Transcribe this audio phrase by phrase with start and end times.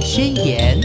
[0.00, 0.80] 宣言》。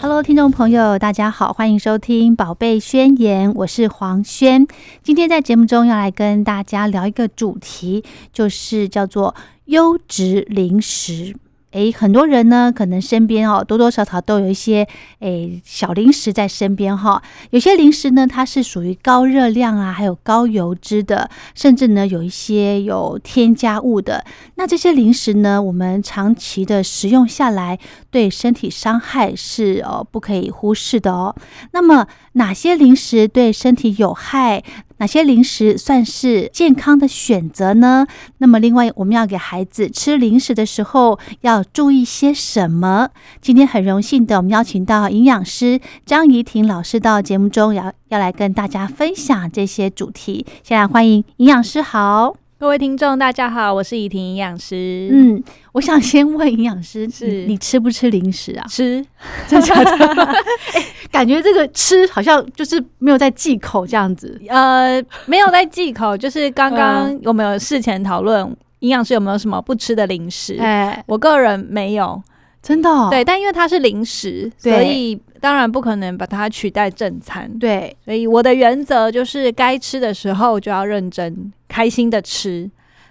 [0.00, 4.66] Hello，听众朋友，大家好，欢迎收听《宝贝宣言》，我是黄轩。
[5.02, 8.02] 今天在节目中要来跟大家聊一个主题，
[8.32, 9.34] 就是叫做
[9.66, 11.34] 优质零食。
[11.72, 14.86] 诶，很多人呢，可能身边哦，多多少少都有一些
[15.20, 17.22] 诶小零食在身边哈。
[17.50, 24.24] 有些零食呢，它是属于高热量啊，还有高油脂的，甚至呢有一些有添加物的。
[24.56, 27.78] 那这些零食呢，我们长期的食用下来，
[28.10, 31.34] 对身体伤害是哦不可以忽视的哦。
[31.72, 34.62] 那么哪些零食对身体有害？
[35.00, 38.06] 哪些零食算是健康的选择呢？
[38.36, 43.08] 那么，另外我们要给孩子吃零食的时候要注意些什么？
[43.40, 50.44] 今天很荣幸的，我们邀请到营养师张怡婷老师到节目中，要要来跟大家分享这些主题。
[50.62, 52.39] 先来欢迎营养师好。
[52.60, 55.08] 各位听众，大家好，我是怡婷营养师。
[55.10, 55.42] 嗯，
[55.72, 58.66] 我想先问营养师，是你吃不吃零食啊？
[58.68, 59.02] 吃，
[59.48, 60.24] 真的？
[60.74, 64.38] 哎，感觉这个吃好像就是没有在忌口这样子。
[64.46, 70.58] 呃，没有在忌口，就是刚刚我们有事前讨论，营养师有没有什么不吃的零食？
[70.60, 72.22] 哎，我个人没有。
[72.62, 77.50] 真的对，但因为它是零食，所以当然不可能把它取代正餐。
[77.58, 82.68] 对，所以我的原则就是该吃的时候就要认真、开心的吃，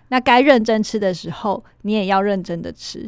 [0.10, 3.08] 那该认真吃的时候，你也要认真的吃。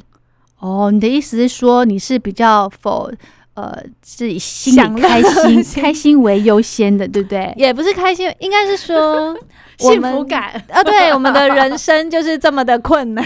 [0.60, 3.12] 哦，你的意思是说你是比较否
[3.56, 7.54] 呃自己心里开心、 开心为优先的，对不对？
[7.58, 9.38] 也不是开心，应该是说。
[9.82, 13.26] 幸福感啊，对，我们的人生就是这么的困难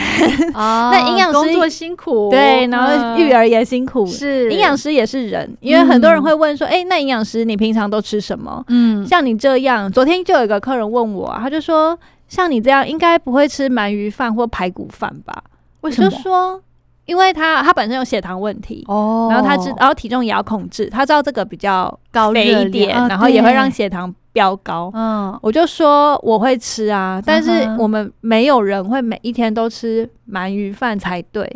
[0.54, 0.88] 哦。
[0.96, 8.64] 那营养师工作辛苦，对，然后育儿也辛苦，是营养师也是人，因为很多人会问说，哎，那营养师你平常都吃什么？
[8.70, 15.44] 嗯，像你这样，昨天就有一个客人问我，他就说，像你这样应该不会吃鳗鱼饭或排骨饭吧？
[15.82, 16.10] 为什么？
[16.10, 16.62] 就说。
[17.06, 24.90] 因为他他本身有血糖问题，哦，然后他知，然后体重也要控制，他知道这个比较高肥一点，然后也会让血糖飙高。
[24.92, 31.48] 嗯，我就说我会吃啊，但是我们没有人会每一天都吃鳗鱼饭才对。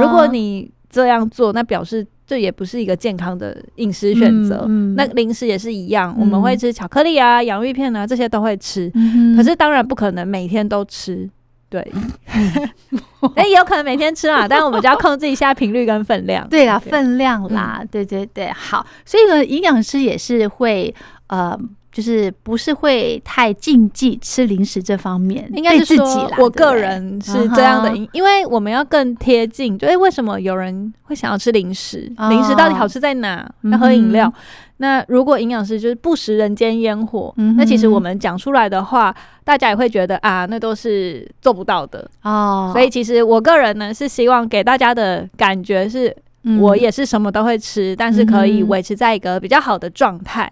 [0.00, 4.66] 如果你这样做，那表示这也不是一个健康的饮食选择。
[4.96, 8.90] 那零食也是一样，我们会吃巧克力啊、洋芋片啊，这些都会吃。
[9.36, 11.28] 可是当然不可能每天都吃。
[11.68, 11.86] 对，
[13.36, 16.48] 哎，有可能每天吃啊，但是我们就要控制一下频率跟分量。
[16.48, 18.86] 对啦，分量啦，对对对，好。
[19.04, 20.94] 所以呢，营养师也是会
[21.26, 21.58] 呃。
[21.96, 29.78] 就是不是会太禁忌吃零食这方面，应该是说，我个人是这样的，因为我们要更贴近。
[29.78, 32.12] 就为什么有人会想要吃零食？
[32.28, 33.50] 零食到底好吃在哪？
[33.72, 34.30] 要喝饮料？
[34.76, 42.68] 那如果营养师就是不食人间烟火，那其实我们讲出来的话，大家也会觉得啊，那都是做不到的哦。
[42.74, 46.14] 所以其实我个人呢，是希望给大家的感觉是。
[46.60, 50.48] 我也是什么都会吃，但是可以维持在一个比较好的状态。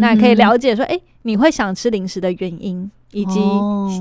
[0.00, 3.40] 那可以了解说，哎，你会想吃零食的原因，以及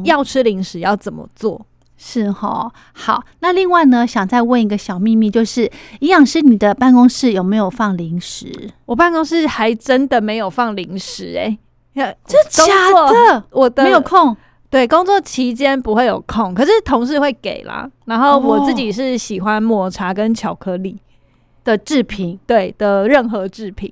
[0.04, 1.66] 要吃零食要怎么做？
[1.98, 2.72] 是哈。
[2.94, 8.72] 好，那另外呢，想再问一个小秘密，就是营养师，你的办公室有没有放零食？
[8.86, 11.58] 我办公室还真的没有放零食，哎，
[12.26, 12.66] 这假
[13.32, 13.44] 的？
[13.52, 14.36] 我的没有空。
[14.68, 17.90] 对，工作期间不会有空，可是同事会给啦。
[18.06, 20.98] 然后我自己是喜欢抹茶跟巧克力。
[21.66, 23.92] 的制品，对的任何制品，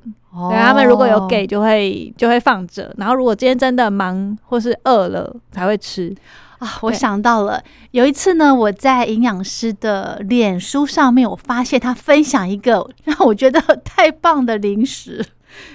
[0.49, 2.93] 对他们如果有给，就会就会放着。
[2.97, 6.15] 然后如果今天真的忙或是饿了，才会吃
[6.59, 6.77] 啊。
[6.83, 7.61] 我想到了，
[7.91, 15.25] 有一次呢，我在营养师的脸书上面，我发现他分享一个让我觉得太棒的零食，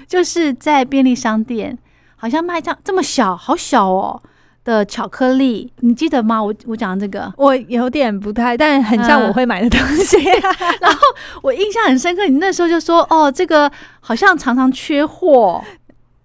[0.07, 1.77] 就是在便利商店，
[2.17, 4.23] 好像卖这样这么小，好小哦。
[4.69, 6.43] 的巧克力，你记得吗？
[6.43, 10.19] 我我讲这个，我有点不太，但很像我会买的东西。
[10.79, 10.99] 然后
[11.41, 13.71] 我印象很深刻，你那时候就说：“哦，这个
[14.01, 15.65] 好像常常缺货。”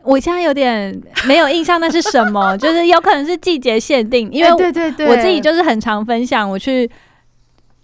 [0.04, 6.90] 我现在有点没有印象那是什么， 就是有可能是季节限定，因为对对对，我自己就是很常分享我去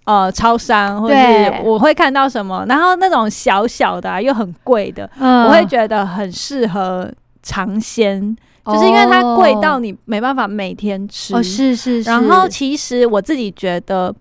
[0.03, 7.09] 呃超商，或者是我会看到什么，然后那种小小的又很贵的，我会觉得很适合
[7.41, 8.35] 尝鲜。
[8.71, 12.09] 就是因为它贵到你没办法每天吃，哦是是是。
[12.09, 14.13] 然后其实我自己觉得，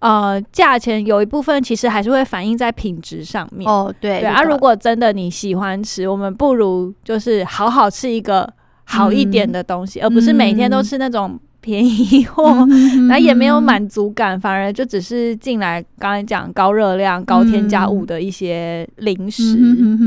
[0.00, 3.70] 呃，价钱有一部分其实还是会反映在品质上面。
[3.70, 8.48] 哦，对对啊，如果真的你喜欢吃，我们不如就是好好吃一个
[8.84, 11.38] 好一点的东西，而不是每天都吃那种。
[11.62, 12.66] 便宜货，
[13.08, 19.56] 那也没有满足感，反而就只是进来刚才讲高热量、高添加物的一些零食。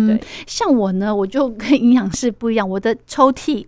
[0.06, 3.66] 对，像我呢，我就跟营养师不一样，我的抽屉、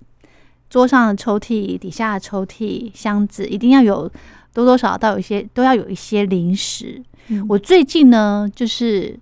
[0.70, 4.12] 桌上的抽屉、底下的抽屉、箱子一定要有
[4.54, 7.02] 多多少少都有一些都要有一些零食。
[7.30, 9.18] 嗯我最近呢，就是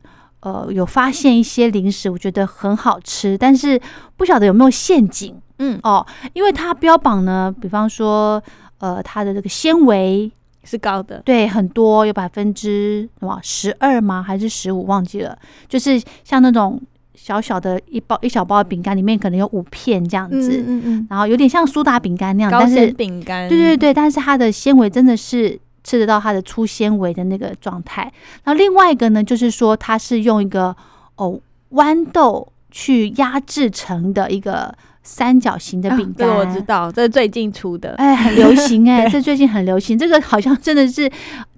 [0.45, 3.81] 呃有发现一些零食，我觉得很好吃，但是
[4.15, 5.35] 不晓得有没有陷阱。
[5.57, 5.79] 嗯。
[5.81, 8.41] 哦，因为它标榜呢，比方说
[8.77, 10.31] 呃它的这个纤维
[10.63, 14.21] 是高的，对很多有百分之什么十二吗？
[14.21, 14.85] 还是十五？
[14.85, 15.35] 忘记了，
[15.67, 16.79] 就是像那种
[17.15, 28.11] 小小的一包一小包的饼干，里面可能有五片这样子，嗯嗯然后有点像苏打饼干那样，高但是纤饼干，对对对，但是它的纤维真的是吃得到它的粗纤维的那个状态。
[28.43, 30.75] 然后另外一个呢，就是说它是用一个
[31.15, 31.39] 哦
[31.71, 41.09] 豌豆去压制成的一个三角形的啊饼干，这个我知道，这是最近出的，哎，很流行哎、对 这最近很流行，这个好像真的是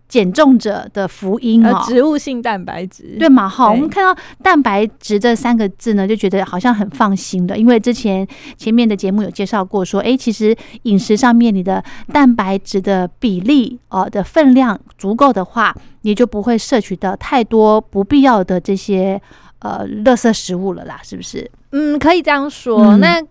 [0.08, 1.84] 减重者的福音呃哦。
[1.88, 3.48] 植物性蛋白质，对嘛？
[3.48, 19.22] 哈，对我们看到蛋白质这三个字呢，就觉得好像很放心的，因为之前前面的节目有介绍过，说，哎，其实饮食上面你的蛋白质的比例哦的分量足够的话，你就不会摄取到太多不必要的这些
[19.60, 21.50] 呃垃圾食物了啦，是不是？
[21.72, 22.96] 嗯，可以这样说。
[22.96, 23.22] 嗯那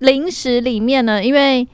[0.00, 1.66] 零食里面呢，因为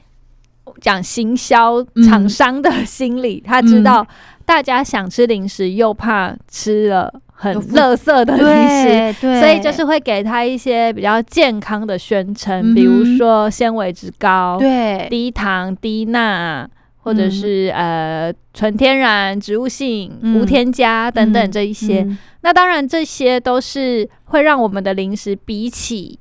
[0.79, 4.05] 讲行销嗯厂商的心理，他知道
[4.45, 9.39] 大家想吃零食，又怕吃了很垃圾的零食。
[9.39, 17.31] 所以就是会给他一些比较健康的宣称，嗯比如说纤维质高、对，低糖、低钠，或者嗯。
[17.31, 20.35] 是、呃纯天然、植物性、嗯。
[20.39, 22.01] 无添加等等嗯这一些。
[22.01, 22.17] 嗯。
[22.41, 26.19] 那当然，这些都是会让我们的零食比起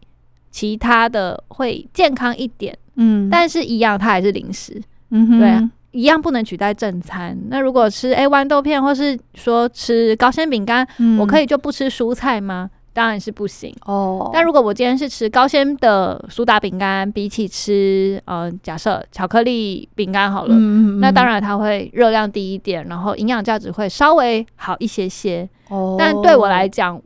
[0.51, 4.81] 其他的会健康一点，嗯，但是一样它还是零食，
[5.11, 7.37] 嗯哼对啊一样不能取代正餐。
[7.49, 12.70] 那如果吃诶豌豆片，或是说吃高纤饼干，嗯我可以就不吃蔬菜吗？
[12.93, 13.75] 当然是不行。
[13.87, 25.49] 哦，但如果我今天是吃高纤的苏打饼干，比起吃呃假设巧克力饼干好了，嗯那当然，然它会热量低一点，然后营养价值会稍微好一些些。
[25.69, 27.00] 哦但对我来讲，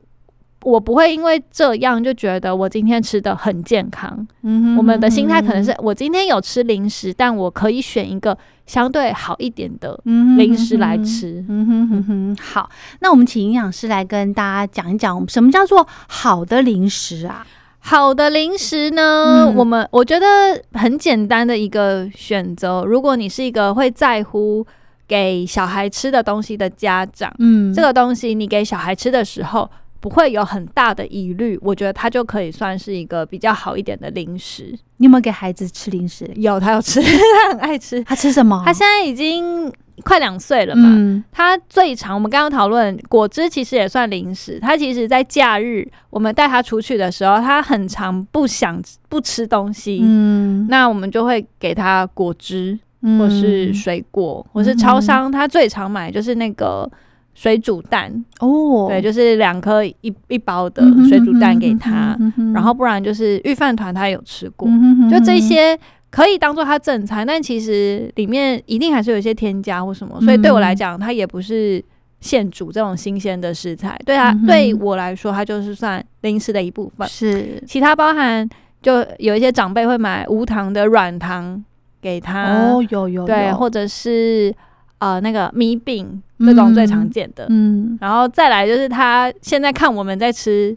[0.64, 4.26] 我不会因为这样就觉得我今天吃的很健康。
[4.42, 10.98] 嗯哼我们的心态可能是嗯我今天有吃零食，但我可以选一个相对好一点的零食来。
[11.04, 11.44] 吃。
[11.48, 12.70] 嗯哼哼哼，好，
[13.00, 17.46] 那我们请营养师来跟大家讲一讲，什么叫做好的零食啊？
[17.80, 20.26] 好的零食呢，嗯我们我觉得
[20.72, 22.82] 很简单的一个选择。
[22.84, 24.66] 如果你是一个会在乎
[25.06, 29.70] 给小孩吃的东西的家长，嗯这个东西你给小孩吃的时候。
[30.04, 34.78] 不会有很大的疑虑，我觉得它就可以算是一个比较好一点的零食。
[34.98, 36.30] 你有没有给孩子吃零食？
[36.34, 37.00] 有，他有吃，
[37.40, 38.04] 他很爱吃。
[38.04, 38.62] 他吃什么？
[38.66, 39.72] 他现在已经
[40.02, 40.90] 快两岁了嘛。
[40.92, 44.60] 嗯他最常，我们刚刚讨论果汁其实也算零食。
[44.60, 48.78] 他其实，在假日我们带他出去的时候，他很常不想
[49.08, 56.86] 不吃东西，嗯，那我们就会给他果汁，嗯或是水果，或是超商他最常买就是那个
[57.34, 62.16] 水煮蛋，哦，对，就是两颗一一包的水煮蛋给他，，
[62.54, 64.68] 然后不然就是御饭团他有吃过，
[65.10, 65.78] 就这些
[66.10, 71.84] 可以当做他正餐，但其实里面一定还是有一些添加或什么，所以对我来讲，它也不是
[72.20, 77.06] 现煮这种新鲜的食材，对他、嗯对我来说，它就是算零食的一部分。
[77.08, 77.60] 是。
[77.66, 78.48] 其他包含
[78.80, 81.62] 就有一些长辈会买无糖的软糖
[82.00, 84.54] 给他，哦，有有对，或者是
[84.98, 87.96] 呃那个米饼这种最常见的，嗯。
[88.00, 90.76] 然后再来就是他现在看我们在吃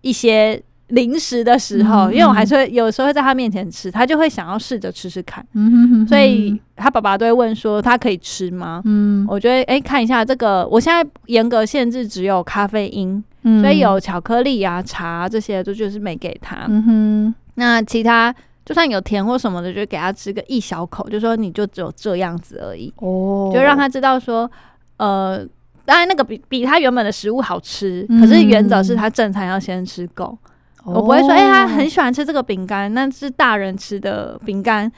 [0.00, 8.82] 一些零食的时候，嗯因为我还是会有时候会在他面前吃，他就会想要试着吃吃看，嗯哼哼所以他爸爸都会问说他可以吃吗？
[8.84, 9.26] 嗯。
[9.28, 13.62] 我觉得哎、诶看一下这个，我现在严格限制只有咖啡因，嗯。
[13.62, 16.66] 所以有巧克力啊、茶啊这些，都就是没给他。
[16.68, 17.34] 嗯哼。
[17.54, 22.92] 那其他就算有甜或什么的，就给他吃个一小口，就说你就只有这样子而已。
[22.98, 24.50] 哦，就让他知道说，
[25.02, 25.44] 呃，
[25.84, 30.38] 当然那个比比他原本的食物好吃，嗯可是原则是他正餐要先吃够。
[30.84, 34.90] 我不会说，哎、他很喜欢吃这个饼干，那是大人吃的饼干，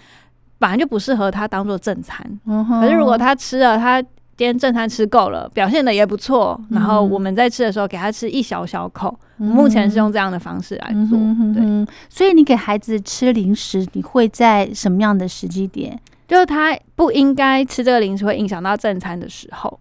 [0.58, 2.23] 本来就不适合他当做正餐。
[2.44, 4.02] 嗯，可是如果他吃了，他
[4.37, 11.18] 今天正餐吃够了，表现的也不错，嗯然后我们在吃的时候给他吃一小小口，我目前是用这样的方式来做。
[11.54, 15.99] 对，哼所以你给孩子吃零食，你会在什么样的时机点？
[16.26, 19.78] 就是他不应该吃这个零食，会影响到正餐的时候。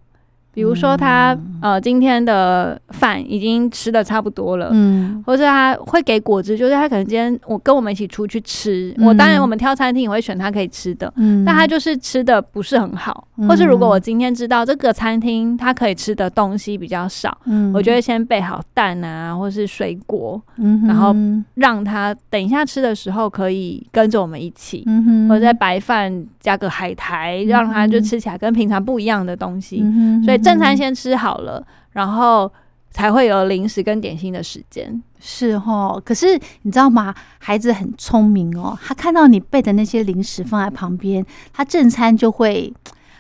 [0.54, 5.24] 比如说他呃今天的饭已经吃的差不多了，嗯。
[5.26, 17.72] 或者他会给果汁，就是他可能今天我跟我们一起出去吃，我当然我们挑餐厅也会选他可以吃的，嗯，但他就是吃的不是很好，嗯或是如果我今天知道这个餐厅他可以吃的东西比较少，嗯。
[17.74, 21.16] 我就会先备好蛋啊，或是水果，嗯然后
[21.56, 25.30] 让他等一下吃的时候可以跟着我们一起，嗯哼。
[25.30, 29.80] 或者在白饭加个海苔，让他就吃起来跟平常不一样的东西。
[29.82, 32.52] 嗯所以正餐先吃好了，然后
[32.92, 35.02] 才会有零食跟点心的时间。
[35.20, 37.16] 是哦，可是你知道吗？
[37.40, 42.74] 孩子很聪明哦，他看到你备的那些零食放在旁边，他正餐就会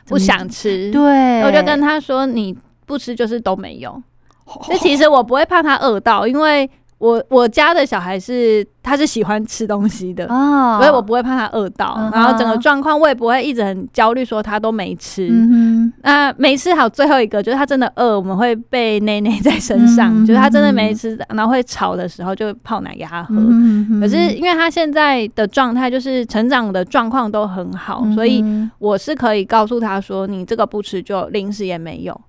[0.06, 4.04] 不想吃，对，我就跟他说：“你不吃就是都没用。
[4.70, 6.70] 那其实我不会怕他饿到，因为
[7.04, 11.96] 我我家的小孩是他是喜欢吃东西的，哦，所以我不会怕他饿到。
[11.98, 15.28] 嗯然后整个状况我也不会一直很焦虑，说他都没吃。
[15.30, 23.36] 嗯那没吃好，最后一个就是他真的饿，我们会被内内在身上，嗯就是他真的没吃，然后会吵的时候就泡奶给他喝。
[23.36, 28.42] 嗯可是因为他现在的状态就是成长的状况都很好，嗯所以
[28.80, 32.22] 我是可以告诉他说，你这个不吃就零食也没有，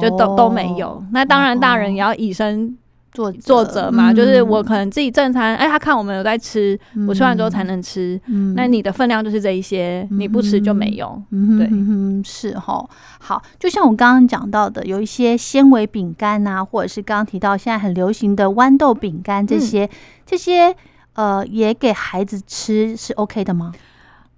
[0.00, 1.02] 就都都没有。
[1.12, 2.76] 那当然大人也要以身
[3.12, 8.20] 作作者嘛，嗯就是我可能自己正餐，哎，他看我们有在吃，我吃完之后才能吃。
[8.26, 11.20] 嗯那你的分量就是这一些，你不吃就没有。
[11.30, 12.88] 对嗯是哈，
[13.18, 19.88] 好，就像我刚刚讲到的，有一些纤维饼干呐，或者是刚刚提到现在很流行的豌豆饼干，这些、
[20.24, 20.74] 这些
[21.14, 23.72] 呃，也给孩子吃是 OK 的吗？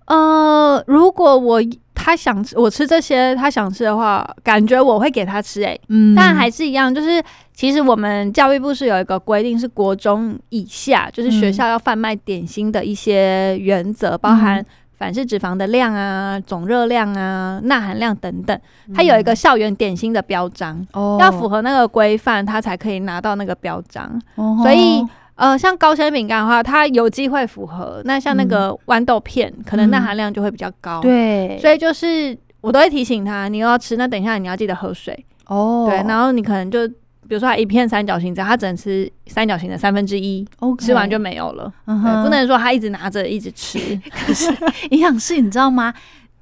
[0.07, 1.61] 呃，如果我
[2.02, 5.80] 他想吃，我吃这些他想吃的话，感觉我会给他吃、欸。
[5.88, 6.14] 嗯。
[6.16, 7.23] 但还是一样，就是
[7.54, 14.64] 其实我们教育部是有一个规定，是国中以下，就是学校要贩卖点心的一些原则，包含
[14.99, 18.59] 反式脂肪的量啊、总热量啊、钠含量等等，
[18.94, 21.18] 它有一个校园点心的标章，哦。
[21.21, 24.21] 要符合那个规范，它才可以拿到那个标章。
[24.35, 24.59] 哦。
[24.62, 25.04] 所以
[25.42, 28.00] 呃，像高纤饼干的话，它有机会符合。
[28.04, 35.26] 那像那个豌豆片，可能钠含量就会比较高。，对，所以就是我都会提醒他，你又要吃，那等一下你要记得喝水。
[35.49, 41.72] 哦，对，然后你可能就比如说他一片三角形，只要他只能吃三角形的三分之一，OK 吃完就没有了。
[41.87, 44.00] 不能说他一直拿着一直吃。
[44.25, 44.49] 可是
[44.90, 45.92] 营养师，你知道吗？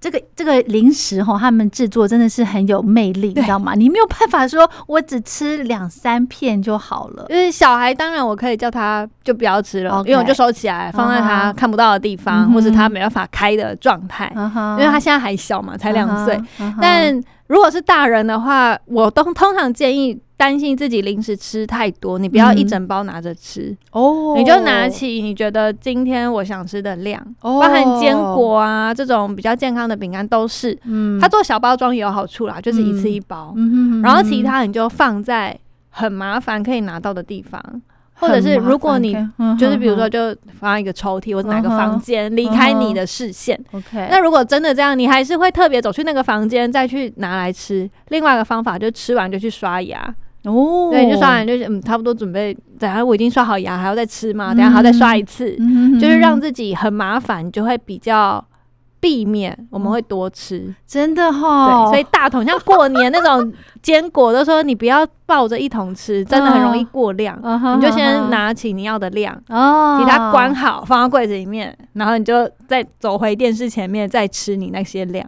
[0.01, 3.75] 这个这个零食哈，他们制作真的是很有魅力，你知道吗？
[3.75, 7.27] 你没有办法说我只吃两三片就好了。
[7.29, 14.33] 因为小孩，当然我可以叫他就不要吃了因为我就收起来，放在他看不到的地方，或是他没办法开的状态。
[14.35, 16.41] 因为他现在还小嘛，才两岁。，
[16.81, 30.79] 但如果是大人的话，我都通常建议担心自己零食吃太多，你不要一嗯整包拿着吃，哦，你就拿起你觉得今天我想吃的量，哦，包含坚果啊这种比较健康的饼干都是。
[30.85, 33.53] 嗯，它做小包装也有好处啦，就是一次一包，
[34.01, 37.61] 然后其他你就放在很麻烦可以拿到的地方，
[38.21, 39.17] 或者是如果你
[39.59, 43.59] 就是比如说就放一个抽屉或者哪个房间，离开你的视线。
[43.73, 47.89] OK，那如果真的这样，你还是会特别走去那个房间再去拿来吃。
[48.09, 54.55] 另外一个方法就吃完就去刷牙，哦，对，你就刷完就是嗯，差不多准备，等下我已经刷好牙，还要再吃吗？
[54.55, 58.45] 等下还要再刷一次，嗯，就是让自己很麻烦，就会比较
[59.01, 60.73] 避免我们会多吃。
[60.87, 63.53] 真的对，哈，所以大桶像过年那种
[63.83, 67.35] 坚果，都说你不要抱着一桶吃，真的很容易过量。
[67.43, 75.27] 以你就先拿起你要的量，哦，给它关好，放到柜子里面，然后你就再走回电视前面，再吃你那些量。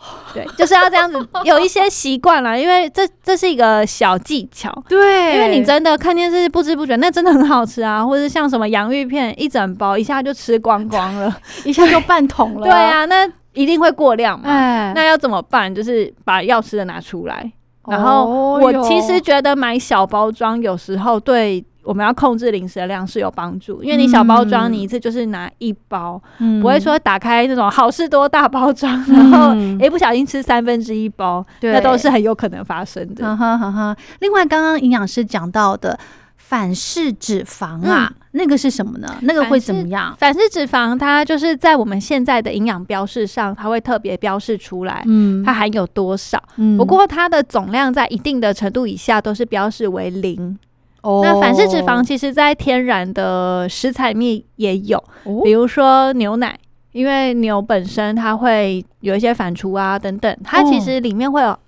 [0.32, 4.72] 对，就是要这样子，有一些习惯了，因为这这是一个小技巧。
[4.88, 11.36] 对，因为你真的看电视不知不觉，那真的很好吃啊，或者是像什么洋芋片，一整包一下就吃光光了。
[11.64, 14.48] 一下就半桶了，对，啊， 那一定会过量嘛。
[14.48, 15.74] 哎，那要怎么办？
[15.74, 17.52] 就是把要吃的拿出来。
[17.88, 18.26] 然后
[18.60, 33.24] 我其实觉得买小包装有时候对我们要控制零食的量是有帮助，因为你小包装嗯你一次就是拿一包，嗯不会说打开那种好事多大包装， 然后嗯诶不小心吃三分之一包，那都是很有可能发生的。
[33.24, 33.96] 哈哈哈哈。
[34.20, 35.98] 另外，刚刚营养师讲到的
[36.36, 39.16] 反式脂肪啊，那个是什么呢？
[39.22, 40.14] 那个会怎么样？
[40.18, 45.02] 反式脂肪它就是在我们现在的营养标示上，它会特别标示出来。
[45.06, 46.42] 嗯它含有多少？
[46.56, 50.58] 嗯不过它的总量在一定的程度以下都是标示为零。
[51.02, 56.58] 哦那反式脂肪其实在天然的食材里面也有，哦比如说牛奶，
[56.92, 61.58] 因为牛本身它会有一些反刍啊等等，它其实里面会有。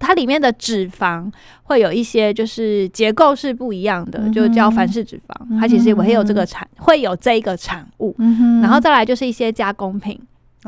[0.00, 1.28] 它里面的脂肪
[1.64, 5.58] 会有一些就是结构是不一样的，嗯就叫反式脂肪。
[5.58, 8.14] 它其实也会有这个产，会有这个产物。
[8.62, 10.16] 然后再来就是一些加工品，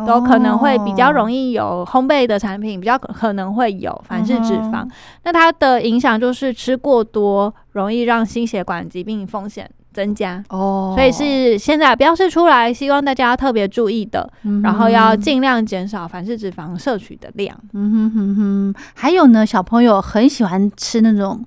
[0.07, 4.87] 都可能会比较容易有烘焙的产品，比较可能会有反式脂肪。
[5.25, 10.95] 那它的影响就是吃过多，容易让心血管疾病风险增加哦。
[10.97, 14.31] 所以是现在标示出来，希望大家要特别注意的，
[14.63, 17.57] 然后要尽量减少反式脂肪摄取的量。
[17.73, 18.75] 嗯哼哼哼。
[18.95, 21.45] 还有呢，小朋友很喜欢吃那种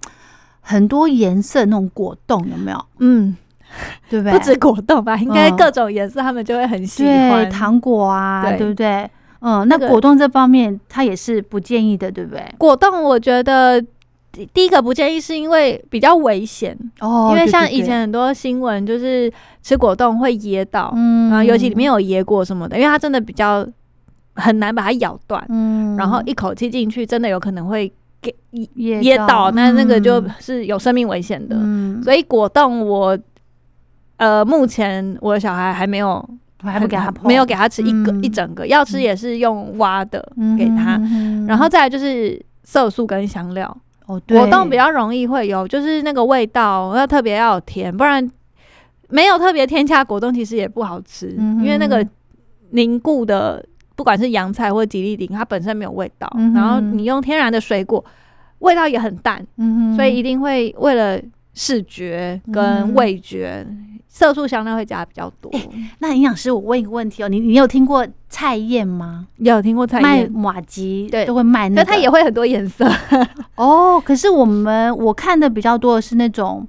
[0.61, 2.85] 很多颜色那种果冻，有没有？
[2.99, 3.37] 嗯。
[4.09, 4.31] 对不对？
[4.31, 7.49] 不止果冻吧，应该各种颜色他们就会很喜欢。
[7.49, 9.09] 糖果啊，对不对？
[9.41, 12.43] 嗯，那果冻这方面他也是不建议的，对不对？
[12.57, 13.83] 果冻我觉得
[14.53, 23.67] 第一个不建议是因为比较危险哦，因为像以前很多新闻就是吃果冻会噎到，嗯，尤其里面有椰果什么的，因为它真的比较
[24.35, 31.55] 很难把它咬断，嗯，然后一口气进去真的有可能会给噎噎到，那那个就是有生命危险的，
[32.01, 33.17] 所以果冻我。
[34.17, 36.23] 呃，目前我的小孩还没有，
[36.61, 40.23] 还不给他，没有给他吃一个一整个，要吃也是用挖的
[40.57, 40.99] 给他。
[41.47, 48.29] 然后再来就是色素跟香料，哦，果冻比较容易会有，就是那个味道要特别要有甜，不然
[49.09, 52.05] 没有特别添加果冻其实也不好吃，因为那个
[52.69, 53.65] 凝固的
[53.95, 58.03] 不管是洋菜或吉利丁，它本身没有味道，然后你用天然的水果，
[58.59, 59.45] 味道也很淡，
[59.95, 61.19] 所以一定会为了
[61.53, 63.67] 视觉跟味觉。
[64.15, 65.51] 色素香料会加的比较多。
[65.97, 69.25] 那营养师，我问一个问题哦，你你有听过菜燕吗？
[69.37, 72.87] 有听过菜燕卖马吉，对，都会卖那个，它也会很多颜色。
[73.57, 76.65] 哦，可是我们我看的比较多的是那种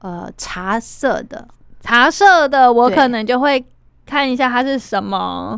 [0.00, 1.46] 呃茶色的，
[1.80, 3.64] 茶色的我可能就会
[4.04, 5.56] 看一下它是什么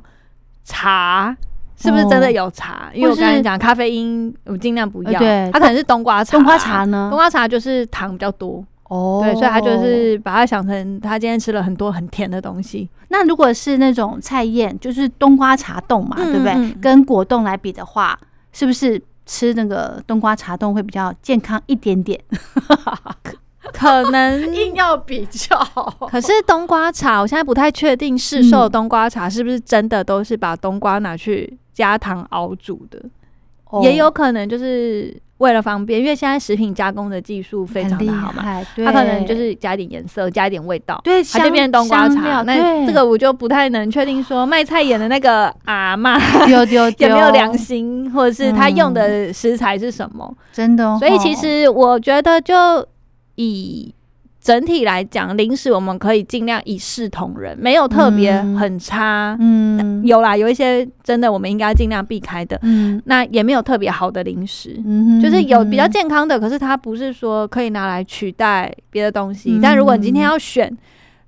[0.63, 1.35] 茶，
[1.75, 2.91] 是不是真的有茶？
[2.93, 5.19] 因为我跟你讲咖啡因，我尽量不要。
[5.19, 6.33] 对，它可能是冬瓜茶。
[6.37, 7.09] 冬瓜茶呢？
[7.11, 8.63] 冬瓜茶就是糖比较多。
[8.89, 12.89] 哦，对，所以他就是把它想成他今天吃了很多很甜的东西。
[13.09, 16.73] 那如果是那种菜宴，就是冬瓜茶冻嘛，对不对？
[16.81, 18.19] 跟果冻来比的话，
[18.53, 22.21] 是不是吃那个冬瓜茶冻会比较健康一点点？
[23.73, 25.59] 可能 硬要比较。
[26.11, 33.03] 可是冬瓜茶，我现在不太确定市售的冬瓜茶是不是真的都是把冬瓜拿去加糖熬煮的，
[33.83, 35.17] 也有可能就是。
[35.39, 42.43] 为了方便，因为现在食品加工的技术非常的好嘛，它可能就是加一点颜色，加一点味道，对，它就变冬瓜茶。
[42.43, 46.17] 那这个我就不太能确定说卖菜演的那个阿妈
[46.47, 50.33] 有没有良心，或者是他用的食材是什么？
[50.53, 52.55] 真的，所以其实我觉得就
[53.35, 53.93] 以。
[54.45, 59.35] 整体来讲，零食我们可以尽量一视同仁，没有特别很差。
[59.41, 62.59] 嗯，有啦，有一些真的我们应该尽量避开的。
[62.63, 69.59] 嗯，那也没有特别好的零食，嗯，就是有比较健康的，可是它不是说可以拿来取代别的东西。
[69.63, 70.71] 但如果你今天要选。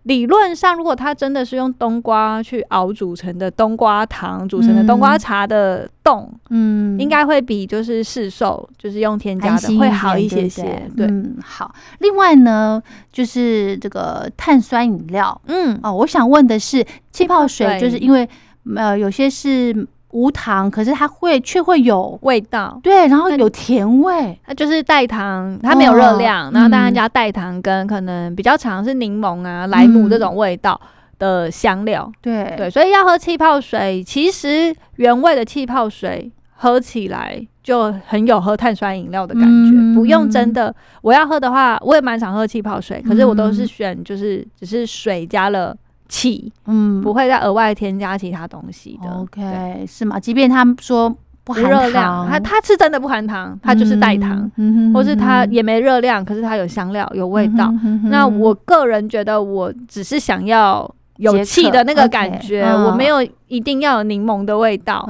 [0.06, 10.88] 理论上，如果它真的是用冬瓜去熬煮成的冬瓜糖煮成的冬瓜茶的冻，嗯，应该会比就是市售就是用添加的会好一些些。
[10.96, 11.06] 对，
[11.42, 11.74] 好。
[11.98, 12.80] 另外呢，
[13.12, 18.28] 就是这个碳酸饮料，嗯，哦，我想问的是，气泡水就是因为
[18.76, 19.86] 呃有些是。
[20.16, 30.80] 无糖，可是它会却会有味道，对，然后有甜味，它就是代糖，它没有热量，然后大家加代糖跟可能比较常是柠檬啊、莱姆这种味道
[31.18, 32.54] 的香料，对。
[32.56, 45.76] 对，所以要喝气泡水，其实原味的气泡水喝起来就很有喝碳酸饮料的感觉，不用真的我要喝的话，我也蛮常喝气泡水，可是我都是选就是只是水加了。
[46.08, 49.10] 气，嗯，不会再额外添加其他东西的。
[49.10, 50.18] OK，是吗？
[50.18, 51.14] 即便他们说
[51.44, 54.50] 不含热量，它它是真的不含糖，它就是代糖，
[54.92, 57.72] 或是它也没热量，可是它有香料、有味道。
[58.04, 65.04] 那我个人觉得，我只是想要有气的那个感觉，我没有一定要有柠檬的味道。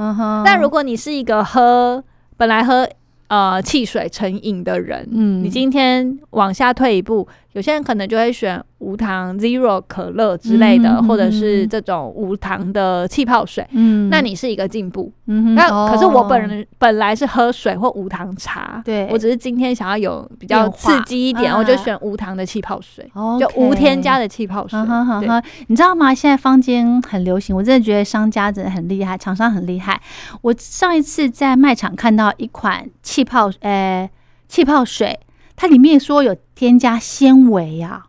[0.45, 2.03] 但如果你是一个喝
[2.37, 2.87] 本来喝
[3.29, 7.27] 呃汽水成瘾的人，嗯，你今天往下退一步，
[7.57, 8.63] 有些人可能就会选。
[8.79, 15.11] 无糖 zero 可乐之类的，或者是这种无糖的气泡水，嗯，那你是一个进步。
[15.25, 23.03] 嗯，那可是我本人本来是喝水或无糖茶，对我只是今天想要有比较刺激一点，我就选无糖的气泡水，
[23.39, 24.79] 就无添加的气泡水。
[25.21, 26.13] 对，你知道吗？
[26.13, 29.99] 现在坊间很流行，我真的觉得商家真的很厉害，厂商很厉害。
[30.43, 34.07] 我上一次在卖场看到一款气泡，呃，
[34.47, 35.19] 气泡水，
[35.57, 38.05] 它里面说有添加纤维啊。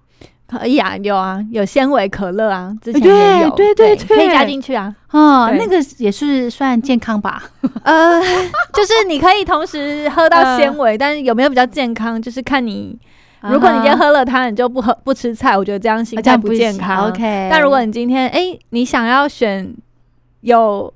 [0.46, 4.94] 可以啊，有啊，有纤维可乐啊，之前也有，对对对，可以加进去啊。
[5.10, 7.42] 哦，那个也是算健康吧？
[7.84, 8.18] 呃，
[8.72, 12.98] 就是你可以同时喝到纤维，但是有没有比较健康，就是看你。
[13.42, 17.10] 如果你今天喝了它，你就不喝不吃菜，我觉得这样心态不健康。
[17.10, 19.70] OK，但如果你今天哎，你想要选
[20.40, 20.90] 有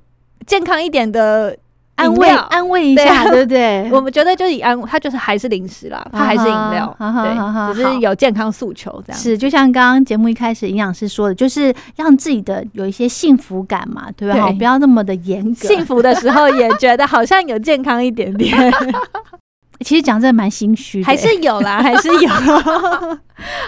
[0.47, 1.55] 健康一点的
[1.95, 3.89] 安慰安慰一下，对不对？
[3.93, 9.21] 我们觉得就以安，它就是还是零食啦， 它还是饮料，对，只是有健康诉求这样。
[9.21, 14.53] 是，就像刚刚节目一开始营养师说的，就是让自己的有一些幸福感嘛，对不对？
[14.53, 18.57] 不要那么的严格，幸福的时候也觉得好像有健康一点点。
[19.83, 22.29] 其实讲这蛮心虚的，还是有啦， 还是有。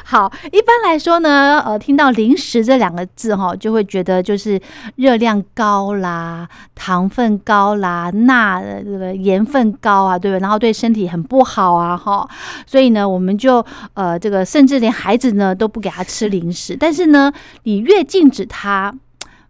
[0.05, 4.61] 好，一般来说呢，呃，听到零食这两个字哈，就会觉得就是
[4.95, 10.41] 热量高啦、糖分高啦、钠的这个盐分高啊，对不对？
[10.41, 12.27] 然后对身体很不好啊，哈。
[12.65, 16.77] 所以呢，我们就呃，这个甚至连孩子呢都不给他吃零食。
[16.79, 18.93] 但是呢，你越禁止他。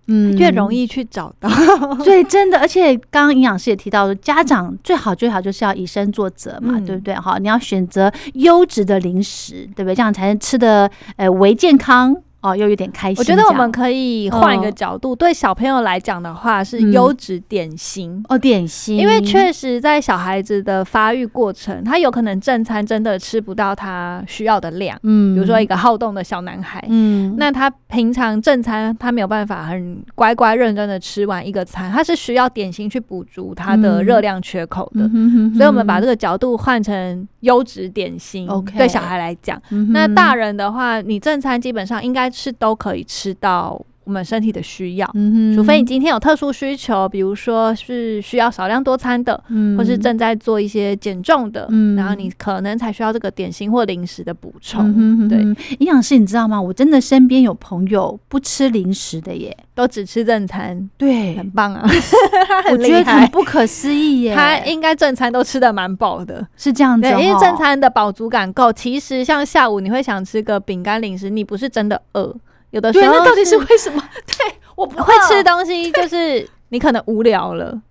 [0.07, 1.49] 嗯，越容易去找到，
[2.05, 7.15] 对，真的，而且刚刚营养师也提到说，家长最好最好就是要以身作则嘛，对不对？
[7.15, 9.95] 哈，你要选择优质的零食，对不对？
[9.95, 12.15] 这样才能吃的呃为健康。
[12.45, 13.15] 哦，又有点开心。
[13.17, 18.97] 我觉得我们可以换一个角度，对小朋友来讲的话，是优质点心哦，点心。
[18.97, 24.95] 因为确实在小孩子的发育过程，他有可能正餐真的吃不到他需要的量。
[25.01, 35.09] 嗯，比如说一个好动的小男孩，嗯，那他平常正餐他没有办法很乖乖认真的吃完一个餐，他是需要点心去补足他的热量缺口的。
[35.13, 38.47] 嗯所以，我们把这个角度换成优质点心。
[38.77, 39.59] 对小孩来讲，
[39.93, 42.25] 那大人的话，你正餐基本上应该。
[42.35, 43.79] 是都可以吃到。
[44.05, 45.11] 我们身体的需要，
[45.55, 49.43] 除非你今天有特殊需求，比如说是需要少量多餐的，
[49.77, 55.27] 或是正在做一些减重的，然后你可能才需要这个点心或零食的补充。
[55.27, 55.39] 对，
[55.79, 56.61] 营养师，你知道吗？
[56.61, 60.89] 我真的身边有朋友不吃零食的耶，都只吃正餐。
[60.97, 61.83] 对，很棒啊，
[62.71, 64.35] 我觉得很不可思议耶。
[64.35, 68.71] 他应该正餐都吃的蛮饱的，是这样子，因为正餐的饱足感够。
[68.71, 72.35] 其实像下午你会想吃个饼干零食，你不是真的饿。
[72.75, 74.03] 有的时候，那到底是为什么？
[74.27, 77.81] 对我不会吃东西，就是你可能无聊了，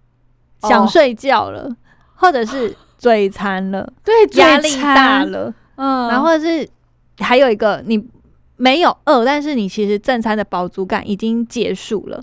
[0.68, 1.75] 想睡觉了，
[2.14, 6.68] 或者是嘴馋了，对，压力大了，嗯，然后是
[7.18, 8.07] 还有一个，你
[8.57, 12.23] 没有饿，但是你其实正餐的饱足感已经结束了，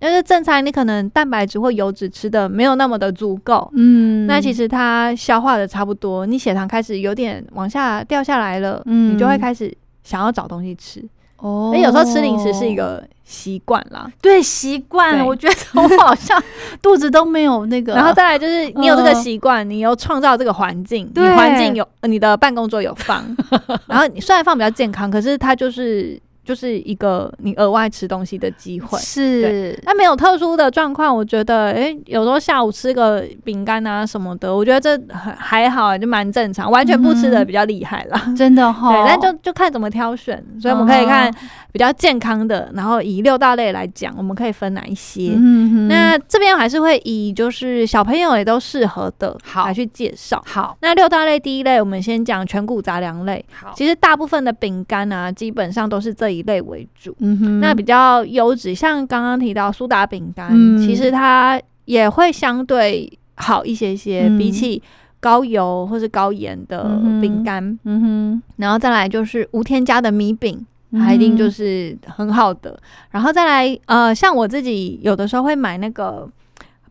[0.00, 9.70] 就是正餐你可能蛋白质或油脂吃的没有那么的足够，嗯，那其实它消化的差不多，你血糖开始有点往下掉下来了，嗯，你就会开始
[10.02, 11.06] 想要找东西吃。
[11.38, 15.24] 哦，有时候吃零食是一个习惯啦，对，习惯。
[15.24, 16.42] 我觉得我好像
[16.80, 17.94] 肚子都没有那个。
[17.94, 23.24] 然后再来就是你有这个习惯，你又创造这个环境，你环境有你的办公桌有放，
[23.86, 26.20] 然后你虽然放比较健康，可是它就是。
[26.46, 29.76] 就是一个你额外吃东西的机会，是。
[29.82, 36.70] 那没有特殊的状况，我觉得，哎，有时候下午吃个饼干啊什么的，我觉得这还好，就蛮正常。
[36.70, 38.92] 完全不吃的比较厉害了，真的哈。
[38.92, 40.40] 对， 但就就看怎么挑选。
[40.60, 41.28] 所以我们可以看
[41.72, 45.32] 比较健康的，然后以六大类来讲，我们可以分哪一些？
[45.34, 50.40] 嗯那这边还是会以就是小朋友也都适合的好来去介绍。
[50.46, 53.44] 好，那六大类第一类，我们先讲全谷杂粮类。
[53.52, 56.35] 好，其实大部分的饼干啊，基本上都是这。
[56.35, 64.82] 一类为主，嗯哼，那比较优质，像刚刚提到苏打饼干，其实它也会相对好一些些，比起
[65.20, 72.78] 高油或是高盐的饼干，嗯哼，然后再来就是无添加的米饼，它一定就是很好的，
[73.10, 76.28] 然后再来，呃，像我自己有的时候会买那个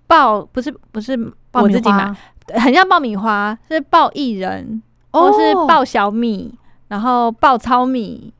[0.07, 1.17] 爆，不是不是
[1.53, 2.13] 我自己买，
[2.53, 4.81] 很像爆米花，是爆薏仁
[5.11, 6.53] 或是爆小米，
[6.89, 8.31] 然后爆糙米。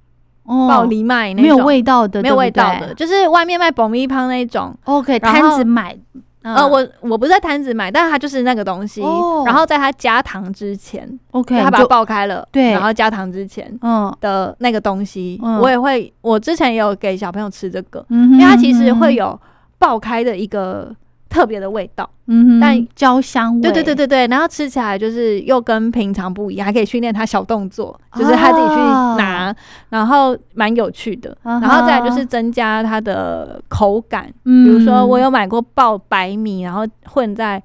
[0.46, 1.42] 爆藜麦那种。
[1.42, 4.76] 没有味道的，没有味道的，就是外面卖爆米花那种。
[4.84, 5.98] OK，摊子买，
[6.44, 9.02] 呃，我我不在摊子买，但是它就是那个东西。
[9.46, 14.16] 然后在它加糖之前，OK，它把它爆开了，对，然后加糖之前，嗯。
[14.22, 19.40] 的那个东西，我也会，我之前也有给小朋友吃这个，因为它其实会有
[19.80, 20.96] 爆开的一个。
[21.36, 29.54] 特别的味道，嗯，但焦香味，对对对对对，然后吃起来就是又跟平常不一样，还可以训练他小动作，就是他自己去拿，
[29.90, 37.62] 然后蛮有趣的，然后再来就是增加它的口感，比如说我有买过爆白米，然后混在。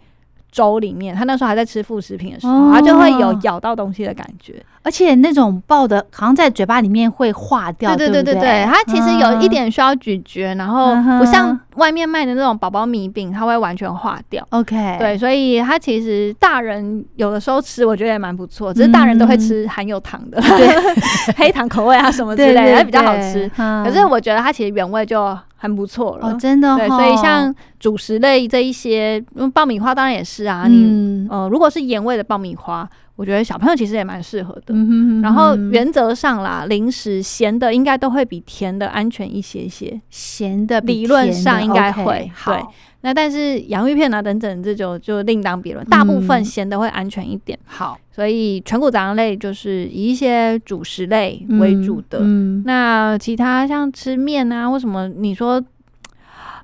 [0.51, 7.97] 粥里面，他那时候还在吃副食品的时候，他就会有咬到东西的感觉，而且那种爆的，好像在嘴巴里面会化掉。
[7.97, 14.47] 对对对对对，它其实有一点需要咀嚼，然后不像外面卖的那种宝宝米饼，它会完全化掉。
[14.51, 20.41] OK，对，所以它其实大人有的时候吃，我觉得也蛮不错，只是大人都会吃含有糖的，
[21.37, 23.51] 黑糖口味啊什么之类的，比较好吃。
[23.57, 25.39] 可是我觉得它其实原味就。
[25.63, 26.75] 很不错了，真的。
[26.75, 30.67] 对，所以像主食类这一些，爆米花当然也是啊。
[30.67, 34.75] 你呃，如果是盐味的爆米花，我觉得小朋友其实也蛮适合的。
[35.23, 40.01] 然后原则上啦，零食咸的应该都会比甜的安全一些些。
[40.09, 42.33] 咸的理论上应该会。
[42.47, 42.65] 对，
[43.03, 45.85] 那但是洋芋片啊等等，这就就另当别论。
[45.87, 47.59] 大部分咸的会安全一点。
[47.65, 52.19] 好，所以全谷杂粮类就是以一些主食类为主的。
[52.21, 55.63] 嗯，那其他像吃面啊或什么，你说